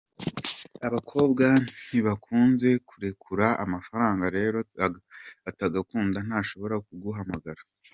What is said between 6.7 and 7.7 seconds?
kuguhamagara.